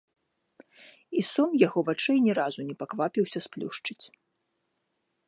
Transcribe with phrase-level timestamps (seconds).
[1.19, 4.01] І сон яго вачэй ні разу не паквапіўся сплюшчыць.